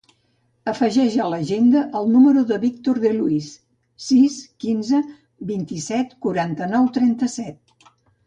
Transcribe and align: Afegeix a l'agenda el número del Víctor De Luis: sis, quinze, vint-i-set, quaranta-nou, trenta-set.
Afegeix 0.69 1.17
a 1.23 1.25
l'agenda 1.33 1.81
el 1.99 2.07
número 2.13 2.41
del 2.51 2.59
Víctor 2.63 3.01
De 3.03 3.11
Luis: 3.17 3.51
sis, 4.07 4.39
quinze, 4.65 5.01
vint-i-set, 5.53 6.15
quaranta-nou, 6.27 6.89
trenta-set. 6.99 7.87